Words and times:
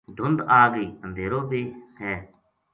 دھند 0.17 0.39
آگئی 0.59 0.87
اندھیرو 1.03 1.41
ب 1.49 1.51
ے 2.11 2.13